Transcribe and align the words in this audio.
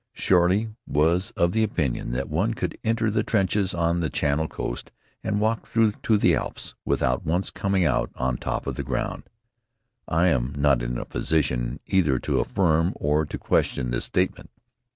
Shorty 0.13 0.69
was 0.87 1.29
of 1.37 1.51
the 1.51 1.61
opinion 1.63 2.09
that 2.09 2.27
one 2.27 2.55
could 2.55 2.75
enter 2.83 3.11
the 3.11 3.21
trenches 3.21 3.75
on 3.75 3.99
the 3.99 4.09
Channel 4.09 4.47
coast 4.47 4.91
and 5.23 5.39
walk 5.39 5.67
through 5.67 5.91
to 6.01 6.17
the 6.17 6.33
Alps 6.33 6.73
without 6.83 7.23
once 7.23 7.51
coming 7.51 7.85
out 7.85 8.09
on 8.15 8.37
top 8.37 8.65
of 8.65 8.73
the 8.77 8.83
ground. 8.83 9.29
I 10.07 10.29
am 10.29 10.55
not 10.57 10.81
in 10.81 10.97
a 10.97 11.05
position 11.05 11.79
either 11.85 12.17
to 12.17 12.39
affirm 12.39 12.93
or 12.95 13.27
to 13.27 13.37
question 13.37 13.91
this 13.91 14.05
statement. 14.05 14.49